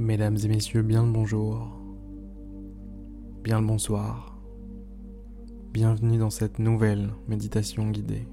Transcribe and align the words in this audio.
Mesdames 0.00 0.38
et 0.42 0.48
messieurs, 0.48 0.80
bien 0.80 1.04
le 1.04 1.12
bonjour, 1.12 1.78
bien 3.44 3.60
le 3.60 3.66
bonsoir, 3.66 4.40
bienvenue 5.74 6.16
dans 6.16 6.30
cette 6.30 6.58
nouvelle 6.58 7.10
méditation 7.28 7.90
guidée. 7.90 8.26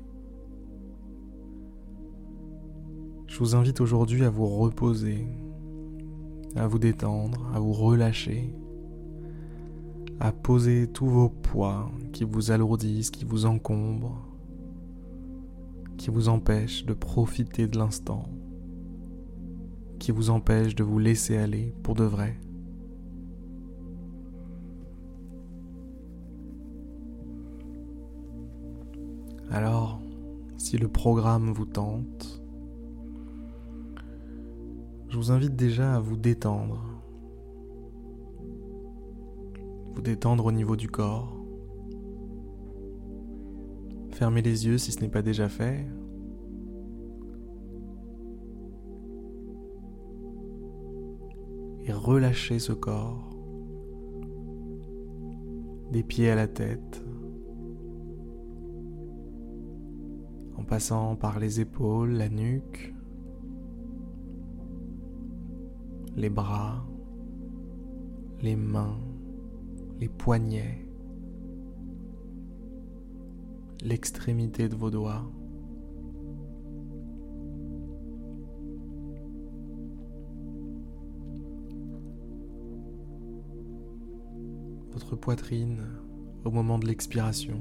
Je 3.27 3.38
vous 3.38 3.53
invite 3.53 3.81
aujourd'hui 3.81 4.23
à 4.23 4.30
vous 4.30 4.48
reposer, 4.48 5.27
à 6.55 6.67
vous 6.67 6.80
détendre, 6.80 7.52
à 7.53 7.59
vous 7.59 7.73
relâcher, 7.73 8.55
à 10.21 10.31
poser 10.31 10.88
tous 10.88 11.07
vos 11.07 11.27
poids 11.27 11.91
qui 12.13 12.23
vous 12.23 12.52
alourdissent, 12.52 13.11
qui 13.11 13.25
vous 13.25 13.45
encombrent, 13.45 14.25
qui 15.97 16.11
vous 16.11 16.29
empêchent 16.29 16.86
de 16.86 16.93
profiter 16.93 17.68
de 17.68 17.77
l'instant 17.77 18.29
qui 20.07 20.13
vous 20.13 20.29
empêche 20.29 20.73
de 20.73 20.85
vous 20.85 20.99
laisser 20.99 21.35
aller 21.35 21.75
pour 21.84 21.93
de 21.93 22.05
vrai. 22.05 22.39
Alors, 29.51 29.99
si 30.55 30.77
le 30.77 30.88
programme 30.88 31.51
vous 31.51 31.65
tente, 31.65 32.41
je 35.09 35.17
vous 35.17 35.29
invite 35.29 35.57
déjà 35.57 35.98
à 35.98 35.99
vous 35.99 36.15
détendre. 36.15 36.85
Vous 39.93 40.01
détendre 40.01 40.45
au 40.45 40.53
niveau 40.53 40.77
du 40.77 40.87
corps. 40.87 41.35
Fermez 44.12 44.41
les 44.41 44.67
yeux 44.67 44.77
si 44.77 44.93
ce 44.93 45.01
n'est 45.01 45.09
pas 45.09 45.21
déjà 45.21 45.49
fait. 45.49 45.85
Relâchez 52.08 52.58
ce 52.58 52.72
corps, 52.72 53.36
des 55.91 56.04
pieds 56.04 56.30
à 56.30 56.36
la 56.36 56.48
tête, 56.48 57.04
en 60.55 60.63
passant 60.63 61.18
par 61.18 61.38
les 61.38 61.60
épaules, 61.60 62.12
la 62.12 62.30
nuque, 62.30 62.96
les 66.16 66.30
bras, 66.30 66.88
les 68.41 68.56
mains, 68.56 69.02
les 70.00 70.08
poignets, 70.08 70.88
l'extrémité 73.81 74.69
de 74.69 74.78
vos 74.78 74.91
doigts. 74.91 75.30
Votre 84.97 85.16
poitrine 85.16 85.84
au 86.44 86.50
moment 86.50 86.79
de 86.79 86.88
l'expiration, 86.88 87.59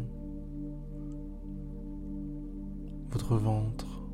votre 3.11 3.37
ventre, 3.37 4.09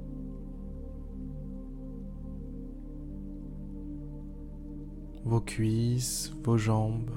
vos 5.24 5.40
cuisses, 5.40 6.34
vos 6.42 6.58
jambes, 6.58 7.12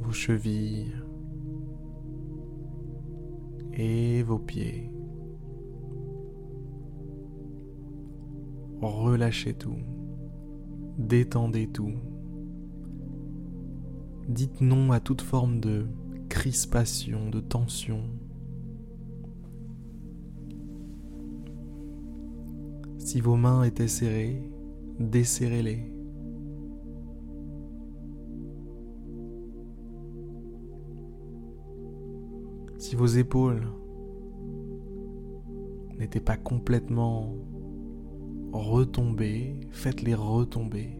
vos 0.00 0.12
chevilles. 0.12 0.92
Et 3.78 4.22
vos 4.22 4.38
pieds. 4.38 4.90
Relâchez 8.80 9.52
tout, 9.52 9.76
détendez 10.96 11.66
tout. 11.66 11.92
Dites 14.28 14.60
non 14.60 14.90
à 14.90 14.98
toute 14.98 15.20
forme 15.20 15.60
de 15.60 15.86
crispation, 16.28 17.30
de 17.30 17.40
tension. 17.40 18.02
Si 22.98 23.20
vos 23.20 23.36
mains 23.36 23.62
étaient 23.62 23.86
serrées, 23.86 24.42
desserrez-les. 24.98 25.92
Si 32.78 32.96
vos 32.96 33.06
épaules 33.06 33.68
n'étaient 35.98 36.20
pas 36.20 36.36
complètement 36.36 37.32
retombées, 38.52 39.60
faites-les 39.70 40.14
retomber. 40.14 40.98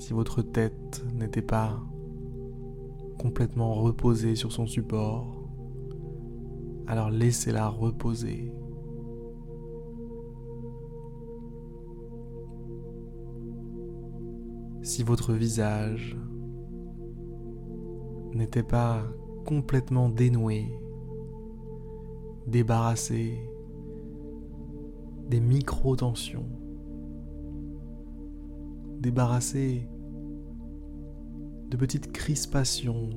Si 0.00 0.14
votre 0.14 0.40
tête 0.40 1.04
n'était 1.12 1.42
pas 1.42 1.78
complètement 3.18 3.74
reposée 3.74 4.34
sur 4.34 4.50
son 4.50 4.66
support, 4.66 5.46
alors 6.86 7.10
laissez-la 7.10 7.68
reposer. 7.68 8.54
Si 14.82 15.02
votre 15.02 15.34
visage 15.34 16.16
n'était 18.32 18.62
pas 18.62 19.02
complètement 19.44 20.08
dénoué, 20.08 20.72
débarrassé 22.46 23.38
des 25.28 25.40
micro-tensions, 25.40 26.59
débarrassé 29.00 29.88
de 31.70 31.76
petites 31.76 32.12
crispations. 32.12 33.10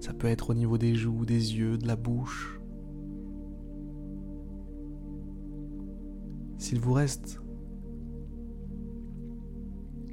Ça 0.00 0.12
peut 0.12 0.26
être 0.26 0.50
au 0.50 0.54
niveau 0.54 0.78
des 0.78 0.94
joues, 0.94 1.24
des 1.24 1.56
yeux, 1.56 1.78
de 1.78 1.86
la 1.86 1.96
bouche. 1.96 2.60
S'il 6.58 6.80
vous 6.80 6.92
reste 6.92 7.40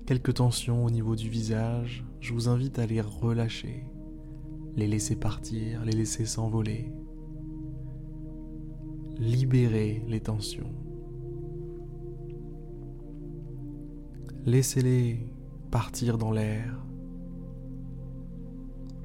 quelques 0.05 0.35
tensions 0.35 0.85
au 0.85 0.89
niveau 0.89 1.15
du 1.15 1.29
visage, 1.29 2.05
je 2.19 2.33
vous 2.33 2.49
invite 2.49 2.79
à 2.79 2.85
les 2.85 3.01
relâcher, 3.01 3.85
les 4.75 4.87
laisser 4.87 5.15
partir, 5.15 5.85
les 5.85 5.91
laisser 5.91 6.25
s'envoler. 6.25 6.91
Libérer 9.19 10.03
les 10.07 10.21
tensions. 10.21 10.73
Laissez-les 14.45 15.19
partir 15.69 16.17
dans 16.17 16.31
l'air, 16.31 16.83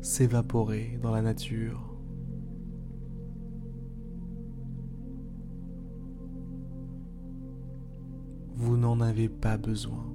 s'évaporer 0.00 0.98
dans 1.02 1.10
la 1.10 1.22
nature. 1.22 1.80
Vous 8.54 8.76
n'en 8.76 9.00
avez 9.00 9.28
pas 9.28 9.58
besoin. 9.58 10.06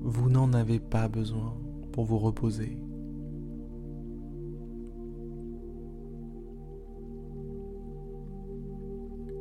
Vous 0.00 0.30
n'en 0.30 0.52
avez 0.54 0.80
pas 0.80 1.08
besoin 1.08 1.54
pour 1.92 2.06
vous 2.06 2.18
reposer. 2.18 2.78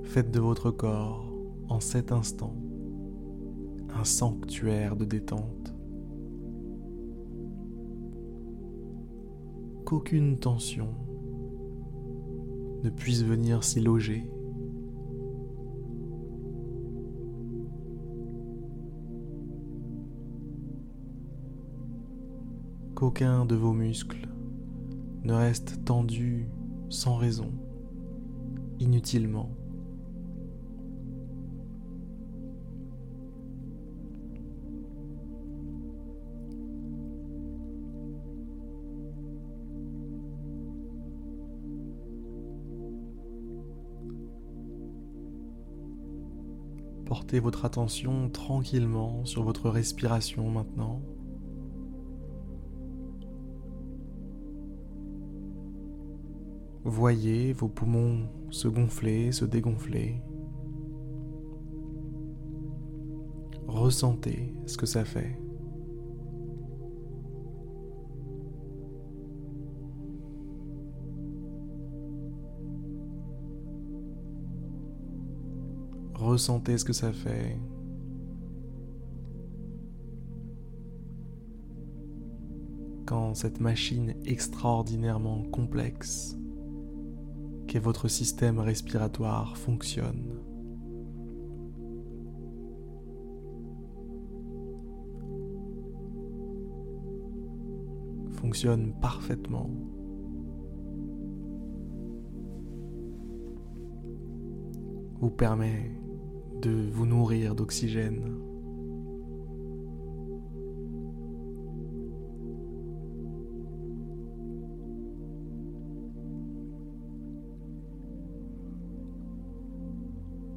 Faites 0.03 0.31
de 0.31 0.39
votre 0.39 0.71
corps 0.71 1.26
en 1.69 1.79
cet 1.79 2.11
instant 2.11 2.55
un 3.93 4.03
sanctuaire 4.03 4.95
de 4.95 5.05
détente. 5.05 5.73
qu'aucune 9.87 10.37
tension 10.37 10.89
ne 12.83 12.89
puisse 12.89 13.23
venir 13.23 13.63
s'y 13.63 13.79
loger. 13.79 14.29
Qu'aucun 22.95 23.45
de 23.45 23.55
vos 23.55 23.71
muscles 23.71 24.27
ne 25.23 25.31
reste 25.31 25.85
tendu 25.85 26.49
sans 26.89 27.15
raison, 27.15 27.53
inutilement. 28.81 29.56
Portez 47.17 47.39
votre 47.39 47.65
attention 47.65 48.29
tranquillement 48.29 49.25
sur 49.25 49.41
votre 49.41 49.71
respiration 49.71 50.51
maintenant. 50.51 51.01
voyez 56.83 57.53
vos 57.53 57.69
poumons 57.69 58.29
se 58.51 58.67
gonfler, 58.67 59.31
se 59.31 59.45
dégonfler. 59.45 60.21
Ressentez 63.65 64.53
ce 64.67 64.77
que 64.77 64.85
ça 64.85 65.03
fait. 65.03 65.39
Ressentez 76.37 76.77
ce 76.77 76.85
que 76.85 76.93
ça 76.93 77.11
fait. 77.11 77.57
Quand 83.07 83.33
cette 83.33 83.59
machine 83.59 84.13
extraordinairement 84.23 85.41
complexe 85.51 86.37
qu'est 87.65 87.79
votre 87.79 88.07
système 88.07 88.59
respiratoire 88.59 89.57
fonctionne. 89.57 90.39
fonctionne 98.31 98.93
parfaitement. 99.01 99.71
vous 105.19 105.31
permet 105.31 105.91
de 106.61 106.89
vous 106.91 107.05
nourrir 107.05 107.55
d'oxygène. 107.55 108.37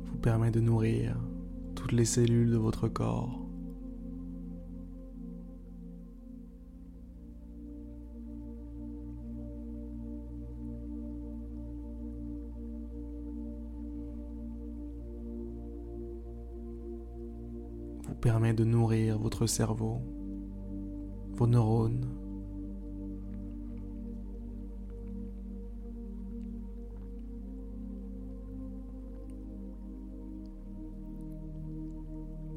vous 0.07 0.19
permet 0.19 0.51
de 0.51 0.61
nourrir 0.61 1.17
toutes 1.75 1.93
les 1.93 2.05
cellules 2.05 2.51
de 2.51 2.57
votre 2.57 2.89
corps. 2.89 3.40
Permet 18.21 18.53
de 18.53 18.65
nourrir 18.65 19.19
votre 19.19 19.47
cerveau, 19.47 19.99
vos 21.33 21.47
neurones. 21.47 22.07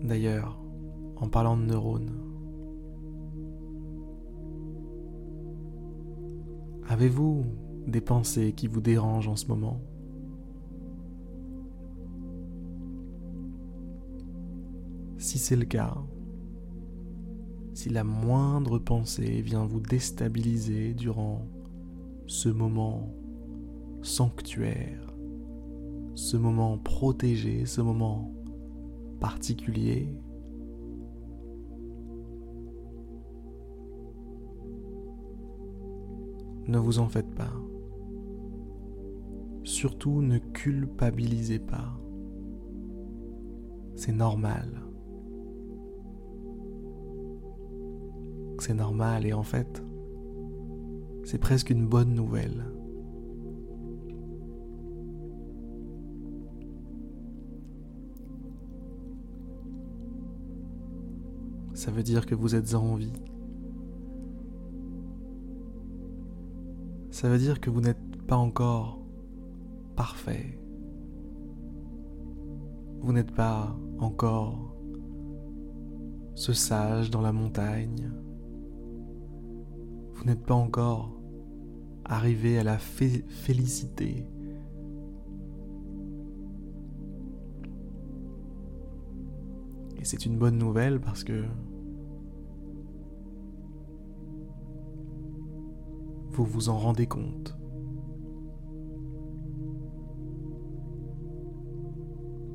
D'ailleurs, 0.03 0.59
en 1.15 1.29
parlant 1.29 1.55
de 1.55 1.63
neurones, 1.63 2.11
avez-vous 6.89 7.45
des 7.87 8.01
pensées 8.01 8.51
qui 8.51 8.67
vous 8.67 8.81
dérangent 8.81 9.29
en 9.29 9.37
ce 9.37 9.47
moment? 9.47 9.79
Si 15.33 15.39
c'est 15.39 15.55
le 15.55 15.65
cas, 15.65 15.97
si 17.73 17.89
la 17.89 18.03
moindre 18.03 18.77
pensée 18.77 19.41
vient 19.41 19.65
vous 19.65 19.79
déstabiliser 19.79 20.93
durant 20.93 21.47
ce 22.27 22.49
moment 22.49 23.11
sanctuaire, 24.03 25.11
ce 26.13 26.37
moment 26.37 26.77
protégé, 26.77 27.65
ce 27.65 27.81
moment 27.81 28.31
particulier, 29.19 30.15
ne 36.67 36.77
vous 36.77 36.99
en 36.99 37.09
faites 37.09 37.33
pas. 37.33 37.55
Surtout 39.63 40.21
ne 40.21 40.37
culpabilisez 40.37 41.57
pas. 41.57 41.99
C'est 43.95 44.13
normal. 44.13 44.92
C'est 48.63 48.73
normal 48.73 49.25
et 49.25 49.33
en 49.33 49.43
fait, 49.43 49.83
c'est 51.25 51.37
presque 51.37 51.69
une 51.69 51.85
bonne 51.85 52.13
nouvelle. 52.13 52.63
Ça 61.73 61.91
veut 61.91 62.03
dire 62.03 62.25
que 62.25 62.35
vous 62.35 62.55
êtes 62.55 62.73
en 62.73 62.95
vie. 62.95 63.11
Ça 67.11 67.27
veut 67.27 67.39
dire 67.39 67.59
que 67.59 67.69
vous 67.69 67.81
n'êtes 67.81 68.15
pas 68.27 68.37
encore 68.37 69.01
parfait. 69.97 70.57
Vous 73.01 73.11
n'êtes 73.11 73.31
pas 73.31 73.77
encore 73.99 74.73
ce 76.35 76.53
sage 76.53 77.11
dans 77.11 77.21
la 77.21 77.33
montagne 77.33 78.09
vous 80.23 80.29
n'êtes 80.29 80.45
pas 80.45 80.55
encore 80.55 81.11
arrivé 82.05 82.57
à 82.57 82.63
la 82.63 82.77
félicité. 82.77 84.25
Et 89.97 90.05
c'est 90.05 90.25
une 90.25 90.37
bonne 90.37 90.57
nouvelle 90.57 91.01
parce 91.01 91.25
que 91.25 91.43
vous 96.29 96.45
vous 96.45 96.69
en 96.69 96.77
rendez 96.77 97.07
compte. 97.07 97.57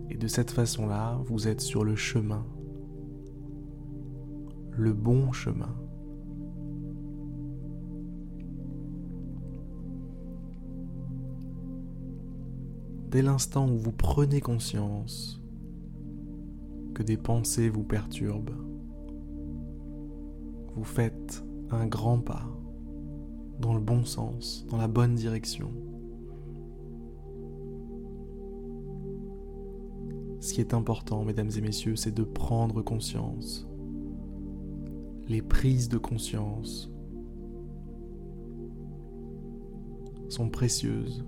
Et 0.09 0.17
de 0.17 0.26
cette 0.26 0.53
façon-là, 0.53 1.20
vous 1.26 1.49
êtes 1.49 1.61
sur 1.61 1.85
le 1.85 1.97
chemin, 1.97 2.47
le 4.70 4.94
bon 4.94 5.32
chemin. 5.32 5.76
Dès 13.08 13.22
l'instant 13.22 13.67
où 13.69 13.79
vous 13.79 13.93
prenez 13.93 14.41
conscience 14.41 15.41
que 16.94 17.03
des 17.03 17.17
pensées 17.17 17.70
vous 17.70 17.84
perturbent, 17.84 18.56
vous 20.74 20.84
faites 20.84 21.43
un 21.70 21.86
grand 21.86 22.19
pas 22.19 22.46
dans 23.60 23.72
le 23.72 23.81
bon 23.81 24.05
sens, 24.05 24.67
dans 24.70 24.77
la 24.77 24.88
bonne 24.88 25.15
direction. 25.15 25.72
Ce 30.41 30.53
qui 30.53 30.60
est 30.60 30.74
important, 30.74 31.24
mesdames 31.24 31.50
et 31.56 31.60
messieurs, 31.60 31.96
c'est 31.96 32.15
de 32.15 32.22
prendre 32.22 32.82
conscience. 32.82 33.67
Les 35.27 35.43
prises 35.43 35.88
de 35.88 35.98
conscience 35.98 36.91
sont 40.29 40.48
précieuses 40.48 41.24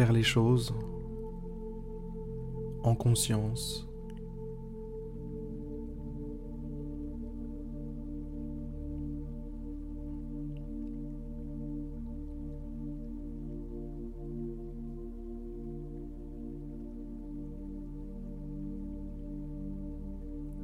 faire 0.00 0.14
les 0.14 0.22
choses 0.22 0.72
en 2.84 2.94
conscience. 2.94 3.86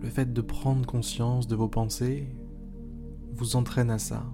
Le 0.00 0.08
fait 0.08 0.32
de 0.32 0.40
prendre 0.40 0.86
conscience 0.86 1.46
de 1.46 1.54
vos 1.54 1.68
pensées 1.68 2.26
vous 3.34 3.56
entraîne 3.56 3.90
à 3.90 3.98
ça, 3.98 4.24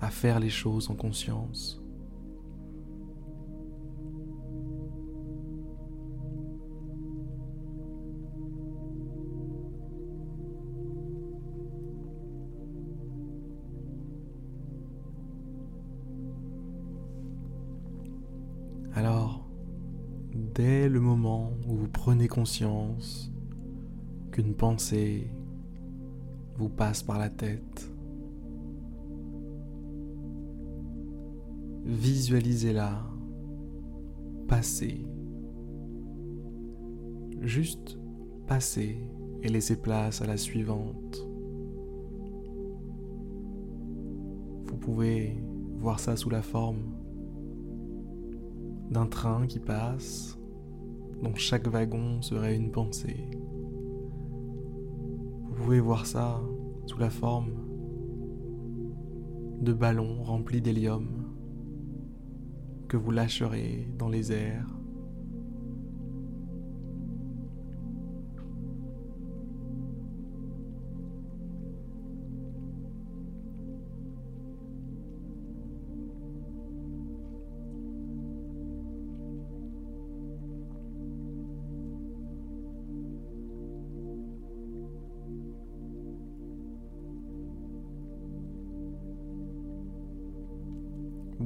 à 0.00 0.10
faire 0.10 0.40
les 0.40 0.50
choses 0.50 0.90
en 0.90 0.96
conscience. 0.96 1.85
Prenez 22.06 22.28
conscience 22.28 23.32
qu'une 24.30 24.54
pensée 24.54 25.28
vous 26.54 26.68
passe 26.68 27.02
par 27.02 27.18
la 27.18 27.28
tête, 27.28 27.90
visualisez-la 31.84 33.02
passer. 34.46 35.04
Juste 37.40 37.98
passer 38.46 39.00
et 39.42 39.48
laisser 39.48 39.74
place 39.74 40.22
à 40.22 40.26
la 40.26 40.36
suivante. 40.36 41.28
Vous 44.64 44.76
pouvez 44.76 45.42
voir 45.80 45.98
ça 45.98 46.14
sous 46.14 46.30
la 46.30 46.42
forme 46.42 46.84
d'un 48.92 49.06
train 49.06 49.48
qui 49.48 49.58
passe, 49.58 50.38
dont 51.22 51.34
chaque 51.34 51.66
wagon 51.66 52.22
serait 52.22 52.56
une 52.56 52.70
pensée. 52.70 53.30
Vous 55.48 55.54
pouvez 55.54 55.80
voir 55.80 56.06
ça 56.06 56.40
sous 56.86 56.98
la 56.98 57.10
forme 57.10 57.52
de 59.60 59.72
ballons 59.72 60.22
remplis 60.22 60.60
d'hélium 60.60 61.08
que 62.88 62.96
vous 62.96 63.10
lâcherez 63.10 63.88
dans 63.98 64.08
les 64.08 64.32
airs 64.32 64.75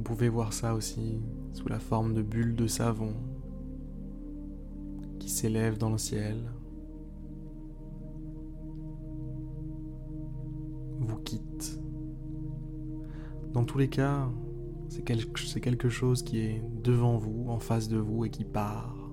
Vous 0.01 0.15
pouvez 0.15 0.29
voir 0.29 0.51
ça 0.51 0.73
aussi 0.73 1.21
sous 1.53 1.69
la 1.69 1.77
forme 1.77 2.15
de 2.15 2.23
bulles 2.23 2.55
de 2.55 2.65
savon 2.65 3.13
qui 5.19 5.29
s'élèvent 5.29 5.77
dans 5.77 5.91
le 5.91 5.99
ciel. 5.99 6.37
Vous 11.01 11.17
quitte. 11.17 11.79
Dans 13.53 13.63
tous 13.63 13.77
les 13.77 13.89
cas, 13.89 14.27
c'est 14.89 15.03
quelque 15.03 15.89
chose 15.89 16.23
qui 16.23 16.39
est 16.39 16.63
devant 16.81 17.17
vous, 17.17 17.45
en 17.47 17.59
face 17.59 17.87
de 17.87 17.99
vous 17.99 18.25
et 18.25 18.31
qui 18.31 18.43
part. 18.43 19.07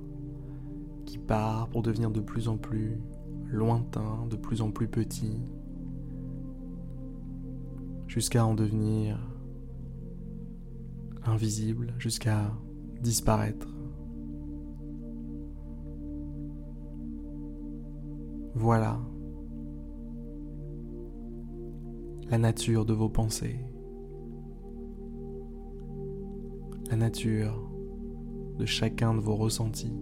Qui 1.04 1.18
part 1.18 1.68
pour 1.68 1.82
devenir 1.82 2.10
de 2.10 2.20
plus 2.20 2.48
en 2.48 2.56
plus 2.56 2.98
lointain, 3.46 4.26
de 4.30 4.36
plus 4.36 4.62
en 4.62 4.70
plus 4.70 4.88
petit, 4.88 5.36
jusqu'à 8.06 8.46
en 8.46 8.54
devenir 8.54 9.20
invisible 11.28 11.94
jusqu'à 11.98 12.52
disparaître. 13.00 13.68
Voilà 18.54 19.00
la 22.30 22.38
nature 22.38 22.84
de 22.84 22.92
vos 22.92 23.08
pensées, 23.08 23.60
la 26.90 26.96
nature 26.96 27.70
de 28.58 28.66
chacun 28.66 29.14
de 29.14 29.20
vos 29.20 29.36
ressentis, 29.36 29.94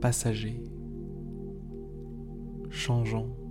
passagers, 0.00 0.64
changeants. 2.68 3.41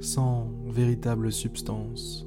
Sans 0.00 0.50
véritable 0.66 1.30
substance. 1.30 2.26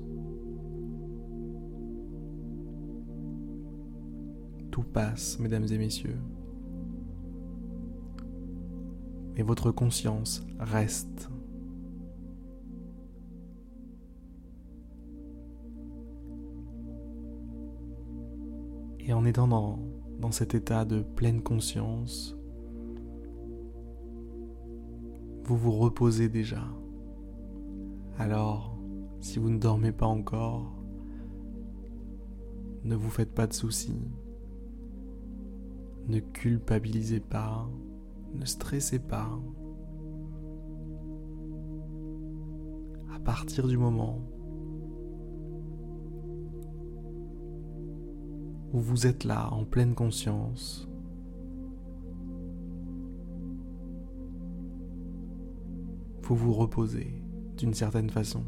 Tout 4.72 4.84
passe, 4.84 5.39
mesdames 5.39 5.65
et 5.72 5.77
messieurs. 5.77 6.18
Et 9.36 9.44
votre 9.44 9.72
conscience 9.72 10.46
reste. 10.60 11.30
Et 19.00 19.12
en 19.13 19.25
étant 19.25 19.48
dans, 19.48 19.80
dans 20.20 20.32
cet 20.32 20.56
état 20.56 20.86
de 20.86 21.01
pleine 21.01 21.42
conscience, 21.42 22.38
vous 25.44 25.58
vous 25.58 25.72
reposez 25.72 26.30
déjà. 26.30 26.63
Alors, 28.17 28.77
si 29.20 29.39
vous 29.39 29.50
ne 29.50 29.58
dormez 29.58 29.91
pas 29.91 30.05
encore, 30.05 30.72
ne 32.84 32.96
vous 32.96 33.10
faites 33.10 33.34
pas 33.34 33.48
de 33.48 33.53
soucis. 33.53 34.12
Ne 36.08 36.20
culpabilisez 36.20 37.22
pas, 37.22 37.67
ne 38.34 38.46
stressez 38.46 39.00
pas. 39.00 39.39
À 43.13 43.20
partir 43.20 43.67
du 43.67 43.77
moment 43.77 44.20
où 48.74 48.79
vous 48.79 49.08
êtes 49.08 49.24
là 49.24 49.51
en 49.53 49.63
pleine 49.63 49.96
conscience, 49.96 50.89
vous 56.24 56.36
vous 56.36 56.53
reposez 56.53 57.23
d'une 57.57 57.74
certaine 57.74 58.10
façon. 58.10 58.43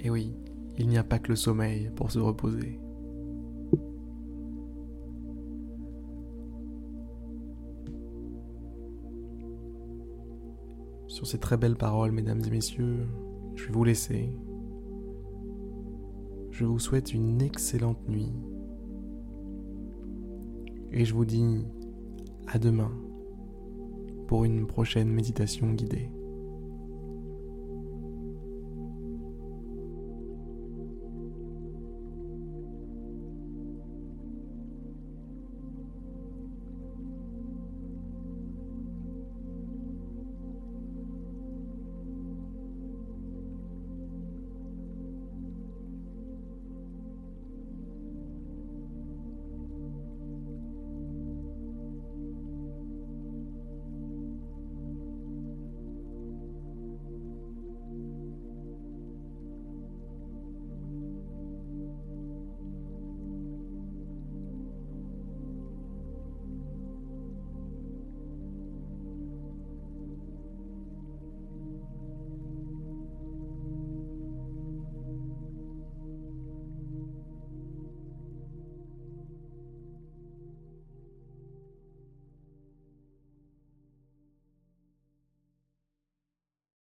Et 0.00 0.10
oui, 0.10 0.34
il 0.78 0.88
n'y 0.88 0.96
a 0.96 1.04
pas 1.04 1.18
que 1.18 1.28
le 1.28 1.36
sommeil 1.36 1.90
pour 1.94 2.10
se 2.10 2.18
reposer. 2.18 2.80
Sur 11.06 11.26
ces 11.26 11.38
très 11.38 11.58
belles 11.58 11.76
paroles, 11.76 12.12
mesdames 12.12 12.40
et 12.46 12.50
messieurs, 12.50 13.06
je 13.56 13.66
vais 13.66 13.72
vous 13.72 13.84
laisser. 13.84 14.30
Je 16.50 16.64
vous 16.64 16.78
souhaite 16.78 17.12
une 17.12 17.42
excellente 17.42 18.08
nuit. 18.08 18.32
Et 20.92 21.04
je 21.04 21.14
vous 21.14 21.24
dis 21.24 21.66
à 22.46 22.58
demain 22.58 22.90
pour 24.30 24.44
une 24.44 24.68
prochaine 24.68 25.08
méditation 25.08 25.72
guidée. 25.72 26.08